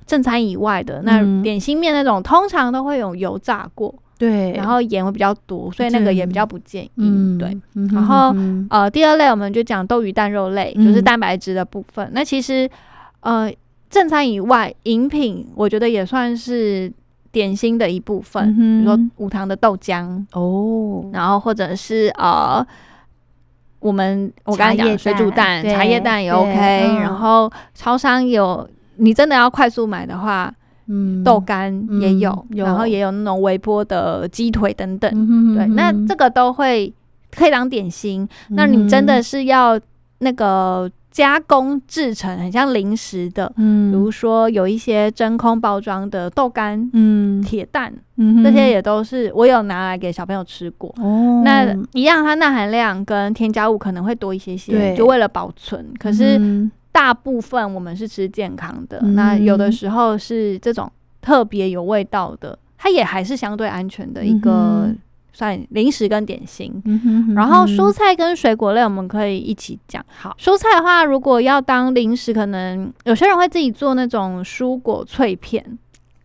[0.06, 6.90] 正餐以外的，那嗯点心面那种，通常都会有油炸过，对，然后盐会比较多，所以那个也比较不建议。
[6.96, 7.56] 嗯，对。
[7.74, 12.10] 嗯，然后嗯呃，第二类我们就讲豆鱼蛋肉类，嗯就是蛋白质的部分。
[12.12, 12.68] 那其实
[13.20, 13.50] 呃，
[13.90, 16.92] 正餐以外，饮品我觉得也算是
[17.32, 22.66] 点心的一部分，嗯比如说无糖的豆浆，哦，然后或者是呃。
[23.78, 26.50] 我们我刚才讲水煮蛋、茶叶蛋也 OK，
[26.88, 30.52] 嗯然后超商有，你真的要快速买的话，
[30.88, 31.70] 嗯豆干
[32.00, 35.08] 也有，嗯有然后也有那种微波的鸡腿等等。
[35.14, 36.92] 嗯哼对，那这个都会
[37.30, 38.26] 可以当点心。
[38.48, 39.78] 那你真的是要
[40.18, 43.90] 那个加工制成，很像零食的，嗯。
[43.90, 47.40] 比如说有一些真空包装的豆干、嗯。
[47.40, 50.94] 铁蛋，嗯这些也都是我有拿来给小朋友吃过。
[50.98, 54.94] 哦，那一样，它钠含量跟添加物可能会多一些些，对。
[54.94, 55.86] 就为了保存。
[55.98, 64.90] 可是嗯大部分我们是吃健康的，嗯那有的时候是这种特别有味道的，它也还是相对安全的一个
[65.36, 66.72] 算零食跟点心。
[66.86, 70.02] 嗯哼然后嗯蔬菜跟水果类我们可以一起讲。
[70.08, 75.62] 好，蔬菜的话，如果要当零食，可能有些人会自己做那种蔬果脆片，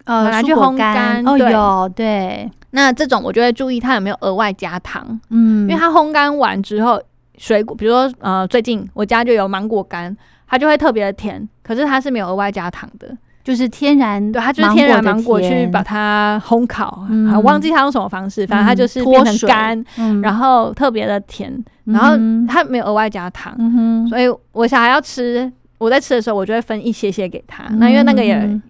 [0.05, 7.01] 呃拿去烘干哦有对，那这种我就会注意它有没有额外加糖，嗯，因为它烘干完之后，
[7.37, 10.15] 水果比如说呃，最近我家就有芒果干，
[10.47, 17.05] 它就会特别的甜，可是它是没有额外加糖的，就是天然，对，它就是天然芒果去把它烘烤，
[17.43, 19.49] 忘记它用什么方式，反正它就是变成脱水。
[19.49, 20.21] 干，嗯。
[20.21, 21.51] 然后特别的甜，
[21.85, 22.15] 然后
[22.47, 27.63] 它没有额外加糖，嗯，所以我小孩要吃，我在吃的时候，我就会分一些些给他。
[27.77, 28.61] 那因为那个也嗯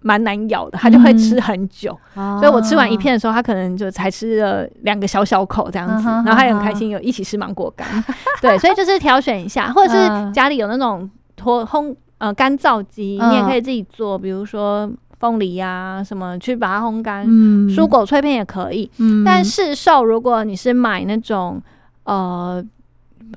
[0.00, 7.86] 蛮难咬的，他就会吃很久，所所以我吃完一片的时候，他可能就才吃了两个小小口这样子，嗯然后他也很开心，有一起吃芒果干。
[8.42, 10.32] 对，所以就是挑选一下，或者是嗯。
[10.32, 18.88] 家里有那种脱烘呃干燥机，嗯你也可以自己做，比如说凤梨呀、什么去把它烘干，嗯蔬，果脆片也可以。
[18.98, 21.60] 嗯但市售如果你是买那种
[22.04, 22.64] 呃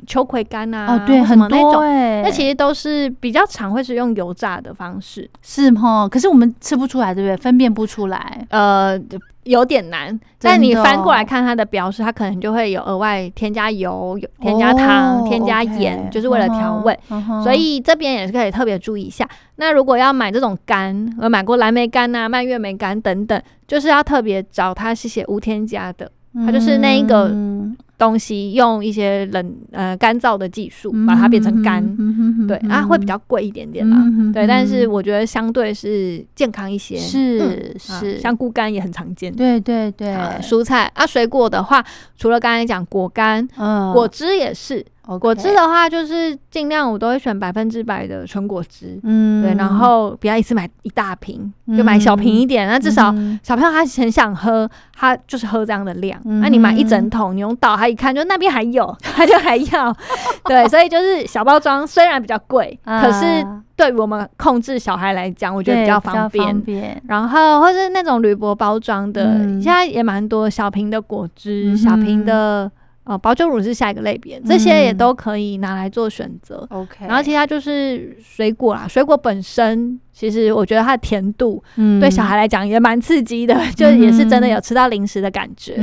[0.08, 1.39] 秋葵干啊，哦对，很。
[1.48, 7.38] 多哎，那其实都是比较常会是用油炸的方式，是吗，可是我们吃不出来，对不对？
[7.38, 9.00] 分辨不出来，呃，
[9.43, 10.17] 有点难。
[10.39, 16.98] 但你翻过来看它的标示，它可能就会有额外添加油、有添加糖、哦添加盐，就是为了调味。
[17.43, 19.28] 所以这边也是可以特别注意一下。
[19.58, 26.10] 那如果要买这种干，我买过蓝莓干啊、蔓越莓干等等，就是要特别找它是写无添加的
[26.46, 31.84] 它就是那一个嗯东西，用一些冷呃干燥的技术把它变成干。
[31.98, 33.98] 嗯对啊，会比较贵一点点啦。
[34.34, 36.98] 对，但是我觉得相对是健康一些。
[36.98, 39.34] 是是，香菇干也很常见。
[39.34, 41.84] 对对对，啊蔬菜啊，水果的话，
[42.18, 44.86] 除了刚才讲果干，嗯果汁也是。
[45.20, 48.98] 果汁的话，就是尽量我都会选百分之百的纯果汁。
[49.04, 52.68] 嗯对，然后不要一次买一大瓶，就买小瓶一点。
[52.68, 56.20] 那至少嗯小朋友他很想喝，他就是喝这样的量。
[56.24, 59.94] 嗯那你买一整桶，你用倒，他一看就那边还有， 他就还要。
[60.46, 67.02] 对，所以就是小包装虽然比较贵，可是啊对于我们控制小孩来讲，我觉得比较方方便。
[67.08, 72.72] 然后或是那种铝箔包装的，嗯现在也蛮多小瓶的果汁、嗯小瓶的
[73.06, 76.66] 呃保酒乳是下一个类别，这些也都可以拿来做选择。
[76.70, 85.76] OK，然后其他就是水果啦，水果本身其实我觉得它的甜度嗯对小孩来讲也蛮刺激的，就也是真的有吃到零食的感觉。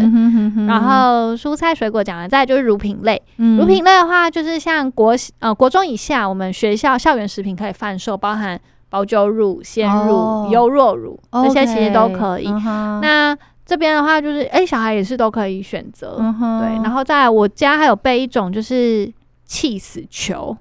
[0.66, 3.20] 然后蔬菜水果讲了，再就是乳品类。
[3.38, 12.50] 嗯乳品类的话，就是像国呃国中以下，我们学校校园食品可以贩售，包含保酒乳、鲜乳、哦优酪乳这些，其实都可以。
[12.50, 13.38] 那那
[13.70, 16.16] 这边的话，就是哎、小孩也是都可以选择。
[16.18, 19.08] 嗯对，然后再来我家还有备一种就是
[19.44, 20.56] 气死球，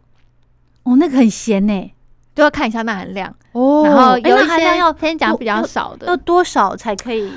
[0.83, 1.91] 哦，那个很咸呢。
[2.35, 3.33] 都要看一下钠含量。
[3.53, 7.33] 哦然后有一些要先讲比较少的要，多少才可以？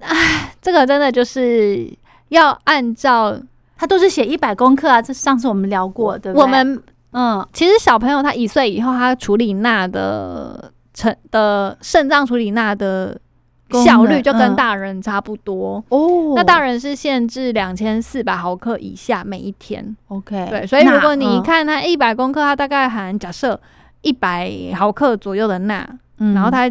[0.00, 1.86] 哎这个真的就是
[2.30, 3.38] 要按照
[3.76, 6.42] 他都是写一百公克啊，这上次我们聊过，对不对？
[6.42, 13.29] 我们嗯其实小朋友他一岁以后，他处理钠的成的肾脏处理钠的功
[13.84, 14.56] 效率就跟嗯。
[14.56, 15.82] 大人差不多。
[15.88, 16.34] 哦。
[16.34, 23.58] 那大人是限制两千四百毫克以下每一天，OK 对，所以如果你看它一百公克，它大概含假设
[24.02, 26.34] 一百毫克左右的钠，嗯。
[26.34, 26.70] 然后它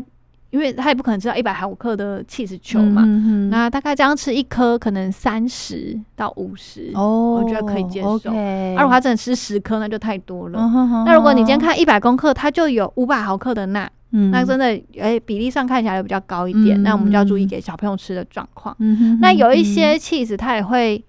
[0.51, 8.31] 因为它也不可能吃到一百毫克的气死球嘛，嗯那大概这样吃一颗可能三十到五十、哦，我觉得可以接受。
[8.31, 10.59] 而如果他真的吃十颗，那就太多了。
[10.59, 14.65] 嗯哼哼那如果你今天看一百公克，它就有五百毫克的钠，嗯，那真的
[15.00, 18.76] 哎比例上看起来比较高一点，那我们就要注意给小朋友吃的状况。
[18.80, 21.04] 嗯那有一些 cheese 它也会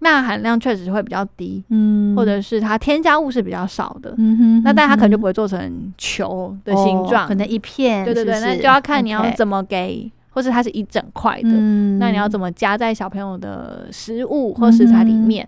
[0.00, 10.10] 钠含量确实会比较低，嗯，或者是它添加物是比较少的，嗯哼，那但它可能就不会做成球的形状，可能一片，对对对，那就要看你要怎么给。
[10.34, 11.50] 或是它是一整块的，
[11.98, 15.46] 那你要怎么加在小朋友的食物或食材里面？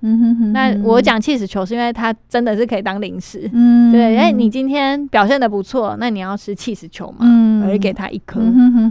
[0.53, 3.51] 那我讲 cheese 球是因为它真的是可以当零食，
[3.90, 4.16] 对。
[4.16, 7.64] 哎，你今天表现的不错，那你要吃 cheese 球嘛？
[7.66, 8.40] 我就给他一颗，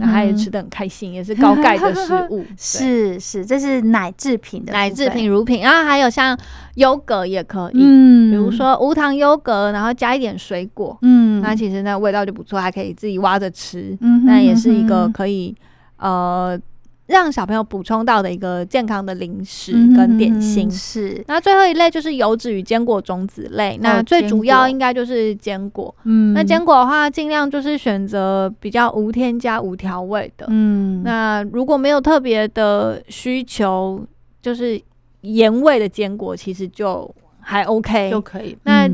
[0.00, 2.44] 他也吃的很开心，也是高钙的食物。
[2.58, 6.36] 是是，这是奶制品的奶制品乳品然后，还有像
[6.74, 15.54] 优格也可以，嗯，比如说无糖优格，然后加一点水果，嗯，那其实那味道就不错，还可以自己挖着吃，嗯，那也是一个可以。
[15.96, 16.58] 呃，
[17.06, 21.22] 让小朋友补充到的一个健康的零食跟点心是。
[21.28, 25.94] 那最后一类就是油脂与坚果种子类，那最主要应该就是坚果。
[26.04, 30.46] 嗯，那坚果的话，尽量就是选择比较无添加、无调味的。
[30.48, 34.02] 嗯，那如果没有特别的需求，
[34.40, 34.80] 就是
[35.20, 38.56] 盐味的坚果，其实就还 OK 就可以。
[38.64, 38.88] 那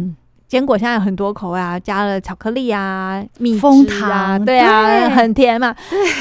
[0.50, 5.72] 坚果现在有很多口味啊，加了巧克力啊、蜜汁啊，对啊，很甜嘛。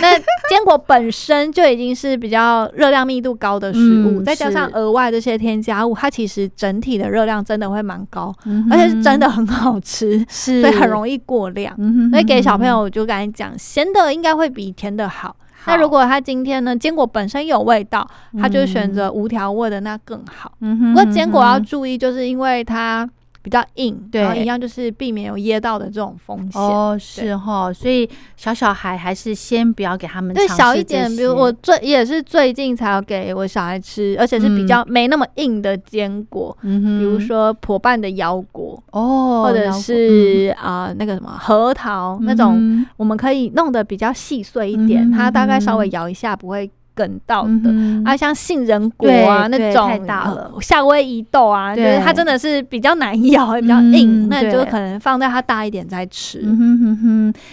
[0.03, 0.15] 那
[0.47, 8.31] 坚果本身就已经是比较热量密度高的食物，再加上额外这些添加物，它其实整体的热量真的会蛮高，
[8.69, 11.75] 而且是真的很好吃，所以很容易过量。
[12.11, 15.35] 所以给小朋友，我就刚才讲，咸的应该会比甜的好。
[15.65, 18.07] 那如果他今天呢，坚果本身有味道，
[18.39, 20.53] 他就选择无调味的，那更好。
[20.59, 23.09] 不过坚果要注意，就是因为它。
[23.49, 26.61] 比较硬，对，一样就是避免有噎到的这种风险。
[26.61, 28.07] 哦，是哈，所以
[28.37, 30.35] 小小孩还是先不要给他们。
[30.35, 46.69] 对，小一点，比如我最也是最近才要给我小孩吃，而且是比较没那么硬的坚果，比如说破半的腰果哦，或者是啊那个什么核桃那种，我们可以弄得比较细碎一点，它大概稍微摇一下不会。
[46.99, 47.71] 梗到的。
[48.03, 50.51] 啊，像杏仁果啊那种，太大了。
[50.59, 56.43] 夏威夷豆啊，就是它真的是比较难咬，也比较硬，那就可能放在它大一点再吃。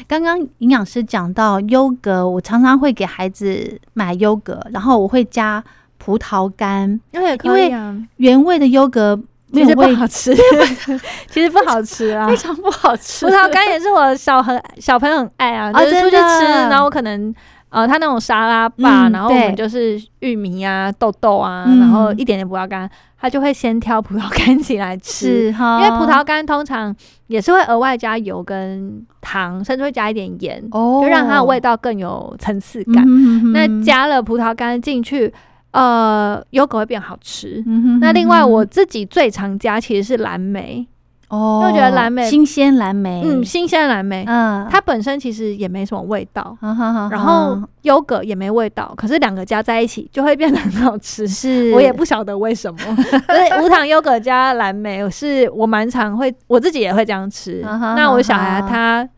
[0.09, 5.63] 刚刚营养师讲到优格，我常常会给孩子买优格，然后我会加
[5.99, 7.73] 葡萄干，因为因为
[8.17, 9.17] 原味的优格
[9.53, 10.35] 其实不好吃，
[11.31, 13.25] 其实不好吃啊， 非常不好吃。
[13.31, 17.33] 葡萄干也是我小很小朋友很爱啊，就是出去吃，然后我可能。
[17.77, 22.89] 呃，他那种沙拉吧，然后我们就是玉米啊、豆豆啊，然后一点点葡萄干，
[23.21, 33.05] 他就会先挑葡萄干起来吃，因为葡萄干通常也是会额外加油跟糖，甚至会加一点盐，就让它的味道更有层次感。
[33.53, 35.31] 那加了葡萄干进去，
[35.73, 37.63] 呃，优格会变好吃。
[38.01, 40.87] 那另外我自己最常加其实是蓝莓。
[41.29, 46.57] 哦，因为觉得蓝莓新鲜蓝莓，嗯，新鲜蓝莓，嗯，它本身其实也没什么味道，
[47.11, 51.27] 然后优格也没味道，可是两个加在一起就会变得很好吃。
[51.27, 51.73] 是。
[51.75, 52.79] 我也不晓得为什么，
[53.27, 57.61] 所以无糖优格加蓝莓，是我蛮常会，我自己也会这样吃。
[57.63, 59.09] 那我小孩他，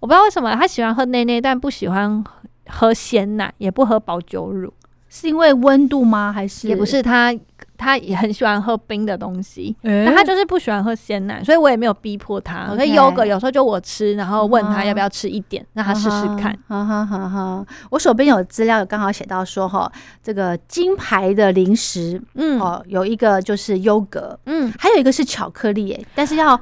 [0.00, 2.24] 我不知道为什么他喜欢喝奶奶，但不喜欢
[2.68, 4.72] 喝鲜奶，也不喝保酒乳，
[5.20, 6.32] 是因为温度吗？
[6.32, 7.34] 还是也不是他。
[7.78, 12.68] 他也很喜欢喝冰的东西，但他就是不喜欢喝鲜奶，所以我也没有逼迫他。
[12.74, 16.58] 所以优格有时候就我吃，然后问他要不要吃一点，让他试试看。
[16.66, 26.58] 哈哈哈哈我手边有资料，刚好写到说哈，这个金牌的零食，嗯，哦，有一个就是优格，嗯，还有一个是巧克力，哎，但是要。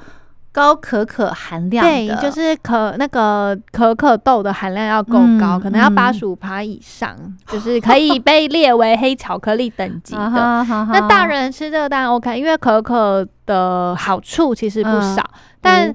[0.54, 7.12] 高可可含量对，就是可那个可可豆的含量要够高，可能要八十五趴以上，
[7.48, 10.30] 就是可以被列为黑巧克力等级的。
[10.92, 15.28] 那大人吃这个当然 OK，因为可可的好处其实不少。
[15.60, 15.92] 但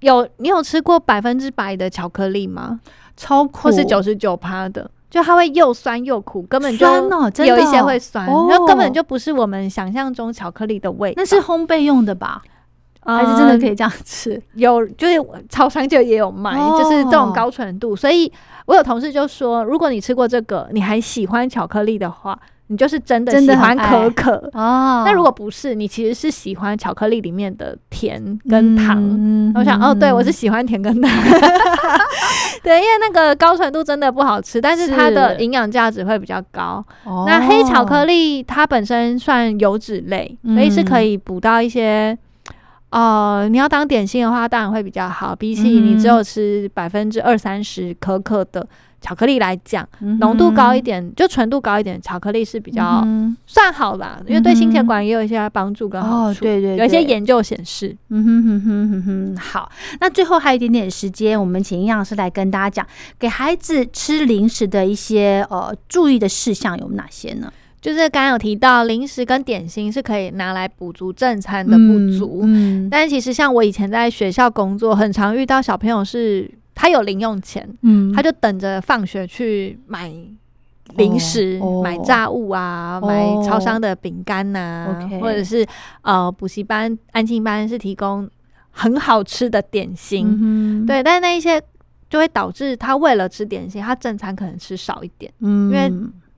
[0.00, 2.80] 有你有吃过百分之百的巧克力吗？
[3.14, 6.86] 超苦，或是九十九趴的，就它会又酸又苦，根本就
[7.44, 11.14] 有一些会酸，那根本就不是我们想象中巧克力的味道。
[11.18, 12.40] 那是烘焙用的吧？
[13.06, 14.40] 还是真的可以这样吃？
[14.54, 15.14] 有，就是
[15.48, 17.94] 超商就也有卖，就是这种高纯度。
[17.94, 18.30] 所以
[18.66, 25.04] 我有同事就说，如果你吃过这个，你还喜欢巧克力的话，你就是真的喜欢可可哦。
[25.06, 29.52] 那如果不是，你其实是喜欢巧克力里面的甜跟糖。
[29.54, 31.10] 我想，哦，对我是喜欢甜跟糖。
[32.64, 36.84] 对，因为那个高纯度真的不好吃，但是它的营养价值会比较高。
[37.24, 42.18] 那黑巧克力它本身算油脂类，所以是可以补到一些。
[42.90, 45.34] 哦，你要当点心的话，当然会比较好。
[45.34, 48.66] 比起你只有吃百分之二三十可可的
[49.00, 49.86] 巧克力来讲，
[50.18, 53.06] 浓度高一点，就纯度高一点，巧克力是比较
[53.44, 56.40] 算好啦，因为对心血管也有一些帮助跟好处。
[56.40, 57.94] 对对，有一些研究显示。
[58.08, 59.36] 嗯哼哼哼哼哼。
[59.36, 59.70] 好，
[60.00, 62.86] 那最后还有一点点时间，我们请营养师来跟大家讲，
[63.18, 67.52] 给孩子吃零食的一些呃注意的事项有哪些呢？
[67.86, 72.40] 就是刚刚有提到，零食跟点心是可以拿来补足正餐的不足。
[72.42, 76.50] 嗯，但其实像我以前在学校工作，很常遇到小朋友是。
[76.78, 80.12] 他有零用钱，嗯，他就等着放学去买
[80.96, 85.66] 零食、买炸物啊，买超商的饼干呐，或者是
[86.02, 88.28] 呃补习班、安静班是提供
[88.70, 91.58] 很好吃的点心，对，但是那一些
[92.10, 95.90] 就会导致他为了吃点心，他正餐可能吃少一点，嗯，因为。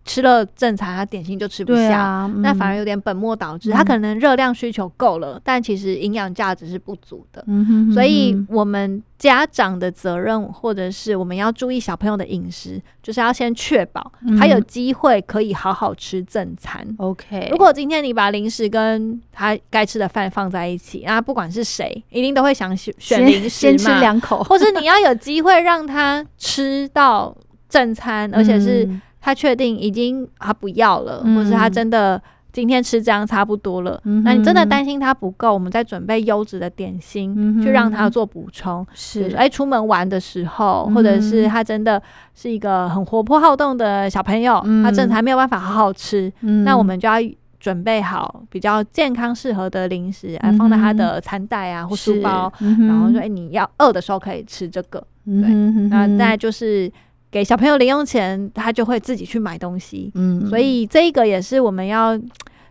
[0.09, 3.71] 吃了正餐，他点心就吃不下，那反而有点本末倒置。
[3.71, 7.45] 他可能热量需求够了，但其实营养价值是不足的。
[7.47, 16.83] 嗯哼所以，我们家长的责任，或者是我们要注意小朋友的饮食，就是要先确保他有机会可以好好吃正餐。
[16.97, 27.37] OK，如果今天你把零食跟他该吃的饭放在一起，那不管是谁，一定都会想选选零食先吃两口， 或者你要有机会让他吃到
[27.69, 28.89] 正餐，而且是。
[29.29, 32.19] 他确定已经他不要了，或是他真的
[32.51, 34.01] 今天吃这样差不多了。
[34.25, 38.87] 那你真的担心他不够，我们再准备优质的点心，去让他做补充。
[38.95, 42.03] 是，哎，出门玩的时候，或者是他真的
[42.35, 46.33] 是一个很活泼好动的小朋友，他正才没有办法好好吃，
[46.65, 47.17] 那我们就要
[47.61, 55.07] 准备好比较健康适合的零食，来放在他的餐袋啊或书包，然后说，哎，你要饿的时候可以吃这个。
[55.27, 55.53] 对，
[55.91, 56.91] 那再就是。
[57.31, 60.11] 给小朋友零用钱，他就会自己去买东西。
[60.15, 62.19] 嗯，所以这个也是我们要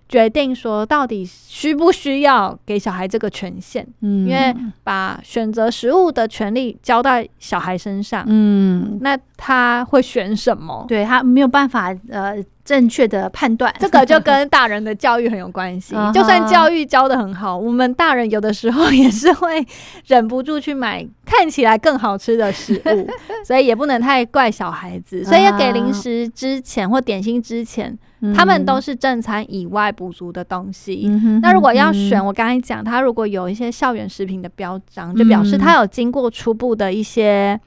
[0.09, 3.85] 决定说，到底需不需要给小孩这个权限。
[4.01, 10.85] 嗯，因为把选择食物的权利交在小孩身上，嗯，那他会选什么？
[10.87, 12.43] 对他没有办法呃。
[12.67, 15.95] 正确的判断，这个就跟大人的教育很有关系。
[16.13, 19.65] 就算教育教的很好，我们大人有的时候也是会
[20.07, 23.07] 忍不住去买看起来更好吃的食物，
[23.47, 25.23] 所以也不能太怪小孩子。
[25.23, 27.97] 所以要给零食之前或点心之前，
[28.35, 31.07] 他们都是正餐以外补足的东西。
[31.41, 37.59] 那如果要选，我刚才讲，他如果有一些校园食品的标章，就表示他有经过初步的一些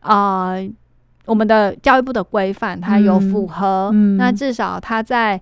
[0.00, 0.68] 呃。
[1.24, 5.40] 我们的教育部的规范，它有符合，那至少它在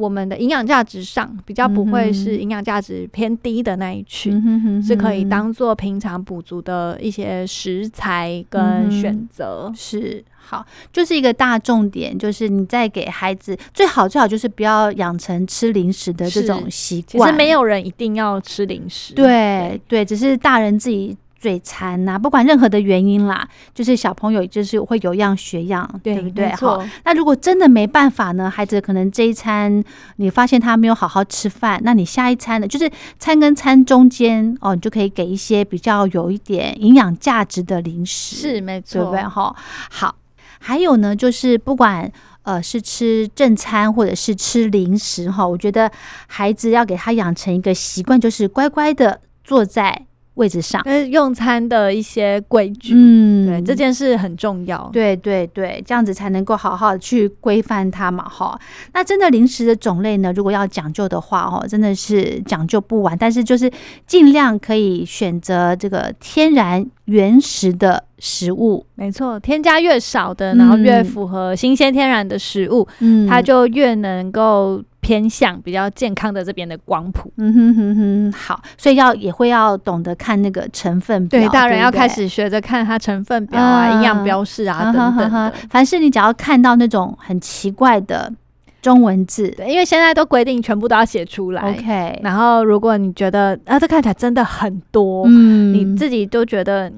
[0.00, 9.70] 我们的营养价值上比较不会是营养价值偏低的那一群，是可以当做平常补足的一些食材跟选择。
[9.76, 17.28] 是好，就是一个大重点，就是你在给孩子最好最好就是不要养成吃零食的这种习惯。
[17.28, 21.16] 其实没有人一定要吃零食，对对，只是大人自己。
[21.40, 26.54] 嘴馋呐，不管任何的原因啦，就是小朋友就是会有样学样，对不对？
[26.54, 29.82] 好，那如果真的没办法呢，孩子可能这一餐
[30.16, 39.22] 你发现他没有好好吃饭，那你下一餐呢，就是餐跟餐中间哦，你就可以给一些比较有一点营养价值的零食，是没错，对不对？
[39.22, 39.56] 哈，
[39.90, 40.14] 好，
[40.58, 42.12] 还有呢，就是不管
[42.42, 45.90] 呃是吃正餐或者是吃零食哈，我觉得
[46.26, 50.04] 孩子要给他养成一个习惯，就是乖乖的坐在。
[50.40, 58.58] 位置上，跟，用餐的一些规矩，嗯，对，这件事很重要，对对对，这样子才能够好好去规范它嘛，哈。
[58.94, 63.70] 那真的零食的种类呢，如果要讲究的话，哦，真的是讲究不完，但是就是
[64.06, 74.82] 尽量可以选择这个天然原始的食物，没错，添加越少的，然后越符合新鲜天然的食物，嗯，它就越能够。
[75.10, 85.52] 偏向比较健康的这边的光谱，嗯哼哼哼，好，所以要也会要懂得看那个成分表，对，大人要开始学着看它成分表啊、营养标示啊等等。
[85.68, 88.32] 凡是你只要看到那种很奇怪的
[88.80, 91.60] 中文字，因为现在都规定全部都要写出来。
[91.72, 96.92] OK，然后如果你觉得啊，这看起来真的很多，嗯，你自己都觉得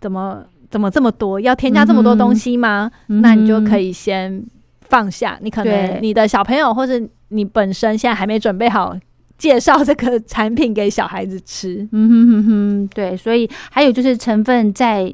[0.00, 0.38] 怎么
[0.70, 2.88] 怎么这么多，要添加这么多东西吗？
[3.08, 4.40] 那你就可以先
[4.88, 7.00] 放下，你可能你的小朋友或者。
[7.30, 8.96] 你本身现在还没准备好
[9.36, 15.12] 介绍这个产品给小孩子吃，嗯哼哼哼，对，所以还有就是成分在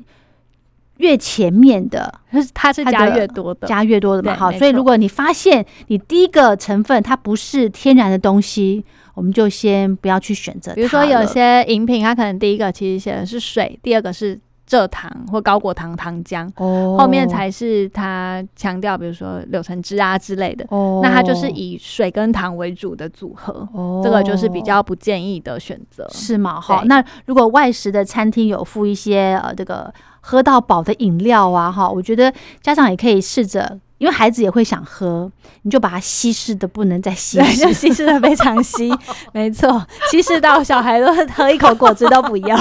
[0.99, 2.13] 越前面的，
[2.53, 10.75] 它是加越多的，加越多的嘛，好，所以如果你发现你第一个成分它不是天然的东西，我们就先不要去选择。
[10.75, 14.39] 比如说有些饮品，它可能第一个其实写的是水，第二个是。
[14.73, 20.65] 蔗糖或高果糖糖浆，哦后面才是它强调，比如说柳橙汁啊之类的。
[20.71, 26.09] 哦那它就是以水跟糖为主的组合，哦这个就是比较不建议的选择。
[26.11, 26.59] 是吗？
[26.59, 29.93] 好，那如果外食的餐厅有附一些呃这个
[30.23, 35.31] 喝到饱的饮料啊，哈，我觉得家长也可以试着，因为孩子也会想喝，
[35.63, 37.71] 你就把它稀释的不能再稀对，释就。
[37.73, 38.93] 稀释的非常稀，
[39.33, 39.81] 没错，
[40.11, 42.57] 稀释到小孩都喝一口果汁都不要，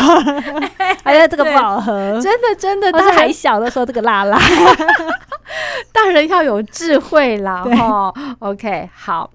[1.04, 1.92] 还觉得这个不好喝。
[2.22, 4.38] 真的真的，但是还小的时候，这个辣辣。
[5.92, 8.14] 大人要有智慧啦，对哈。
[8.38, 9.32] OK，好。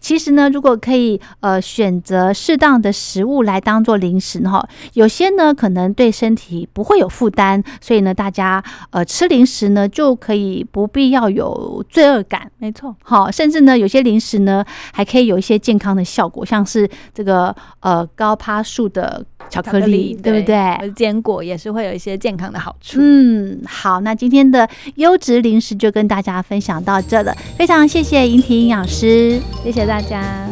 [0.00, 12.50] 其实呢，如果可以呃选择适当的食物来当做零食呢哈，有些呢可能对身体不会有负担，所以呢大家呃吃零食呢就可以不必要有罪恶感。
[12.58, 20.92] 没错，好，甚至呢，有些零食呢还可以有一些健康的效果，像是这个呃高趴树的巧克力，对不对？
[20.94, 22.98] 坚果也是会有一些健康的好处。
[23.00, 29.40] 嗯，好，那今天的优质零食就跟大家分享到这了，非常谢谢莹婷营养师。
[29.62, 30.48] 谢谢谢大家。